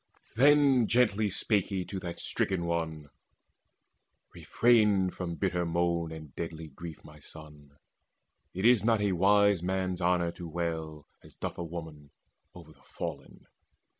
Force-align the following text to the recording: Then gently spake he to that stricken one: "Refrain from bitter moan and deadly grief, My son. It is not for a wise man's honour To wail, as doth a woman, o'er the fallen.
Then 0.35 0.87
gently 0.87 1.29
spake 1.29 1.67
he 1.67 1.85
to 1.85 1.99
that 1.99 2.17
stricken 2.17 2.65
one: 2.65 3.11
"Refrain 4.33 5.11
from 5.11 5.35
bitter 5.35 5.63
moan 5.63 6.11
and 6.11 6.33
deadly 6.33 6.69
grief, 6.69 7.03
My 7.03 7.19
son. 7.19 7.77
It 8.51 8.65
is 8.65 8.83
not 8.83 8.99
for 8.99 9.05
a 9.05 9.11
wise 9.11 9.61
man's 9.61 10.01
honour 10.01 10.31
To 10.31 10.47
wail, 10.49 11.05
as 11.23 11.35
doth 11.35 11.59
a 11.59 11.63
woman, 11.63 12.09
o'er 12.55 12.73
the 12.73 12.81
fallen. 12.81 13.45